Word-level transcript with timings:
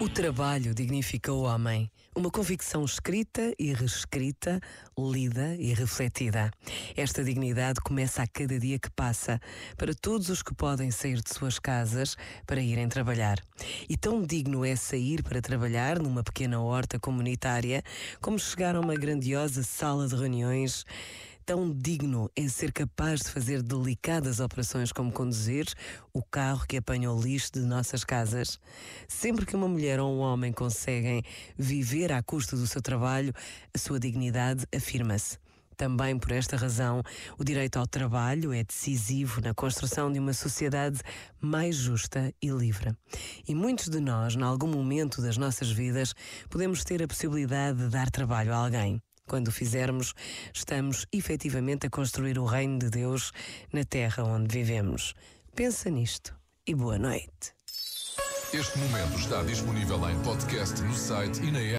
O 0.00 0.08
trabalho 0.08 0.74
dignifica 0.74 1.30
o 1.30 1.42
homem. 1.42 1.90
Uma 2.16 2.30
convicção 2.30 2.82
escrita 2.86 3.52
e 3.58 3.70
reescrita, 3.74 4.58
lida 4.98 5.54
e 5.56 5.74
refletida. 5.74 6.50
Esta 6.96 7.22
dignidade 7.22 7.82
começa 7.82 8.22
a 8.22 8.26
cada 8.26 8.58
dia 8.58 8.78
que 8.78 8.90
passa, 8.90 9.38
para 9.76 9.94
todos 9.94 10.30
os 10.30 10.42
que 10.42 10.54
podem 10.54 10.90
sair 10.90 11.20
de 11.20 11.28
suas 11.28 11.58
casas 11.58 12.16
para 12.46 12.62
irem 12.62 12.88
trabalhar. 12.88 13.38
E 13.90 13.94
tão 13.94 14.22
digno 14.22 14.64
é 14.64 14.74
sair 14.74 15.22
para 15.22 15.42
trabalhar 15.42 15.98
numa 15.98 16.24
pequena 16.24 16.58
horta 16.62 16.98
comunitária, 16.98 17.82
como 18.22 18.38
chegar 18.38 18.74
a 18.76 18.80
uma 18.80 18.94
grandiosa 18.94 19.62
sala 19.62 20.08
de 20.08 20.16
reuniões 20.16 20.86
tão 21.44 21.72
digno 21.72 22.30
é 22.36 22.48
ser 22.48 22.72
capaz 22.72 23.20
de 23.20 23.30
fazer 23.30 23.62
delicadas 23.62 24.40
operações 24.40 24.92
como 24.92 25.12
conduzir 25.12 25.66
o 26.12 26.22
carro 26.22 26.66
que 26.66 26.76
apanha 26.76 27.10
o 27.10 27.20
lixo 27.20 27.52
de 27.52 27.60
nossas 27.60 28.04
casas. 28.04 28.58
Sempre 29.08 29.46
que 29.46 29.56
uma 29.56 29.68
mulher 29.68 30.00
ou 30.00 30.12
um 30.12 30.20
homem 30.20 30.52
conseguem 30.52 31.22
viver 31.56 32.12
à 32.12 32.22
custa 32.22 32.56
do 32.56 32.66
seu 32.66 32.82
trabalho, 32.82 33.32
a 33.74 33.78
sua 33.78 33.98
dignidade 33.98 34.66
afirma-se. 34.74 35.38
Também 35.80 36.18
por 36.18 36.32
esta 36.32 36.58
razão, 36.58 37.02
o 37.38 37.42
direito 37.42 37.78
ao 37.78 37.86
trabalho 37.86 38.52
é 38.52 38.62
decisivo 38.62 39.40
na 39.40 39.54
construção 39.54 40.12
de 40.12 40.18
uma 40.18 40.34
sociedade 40.34 41.00
mais 41.40 41.74
justa 41.74 42.34
e 42.42 42.50
livre. 42.50 42.94
E 43.48 43.54
muitos 43.54 43.88
de 43.88 43.98
nós, 43.98 44.34
em 44.34 44.42
algum 44.42 44.68
momento 44.68 45.22
das 45.22 45.38
nossas 45.38 45.70
vidas, 45.70 46.12
podemos 46.50 46.84
ter 46.84 47.02
a 47.02 47.08
possibilidade 47.08 47.78
de 47.78 47.88
dar 47.88 48.10
trabalho 48.10 48.52
a 48.52 48.56
alguém. 48.56 49.00
Quando 49.30 49.46
o 49.46 49.52
fizermos, 49.52 50.12
estamos 50.52 51.06
efetivamente 51.12 51.86
a 51.86 51.88
construir 51.88 52.36
o 52.36 52.44
reino 52.44 52.80
de 52.80 52.90
Deus 52.90 53.30
na 53.72 53.84
terra 53.84 54.24
onde 54.24 54.52
vivemos. 54.52 55.14
Pensa 55.54 55.88
nisto 55.88 56.34
e 56.66 56.74
boa 56.74 56.98
noite. 56.98 57.54
Este 58.52 58.76
momento 58.80 59.16
está 59.16 59.44
disponível 59.44 60.10
em 60.10 60.18
podcast 60.22 60.82
no 60.82 60.92
site 60.92 61.40
e 61.44 61.52
na 61.52 61.60
app. 61.60 61.78